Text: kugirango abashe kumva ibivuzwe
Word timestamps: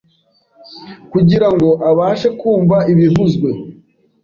kugirango 1.11 1.69
abashe 1.89 2.27
kumva 2.39 2.77
ibivuzwe 2.91 3.49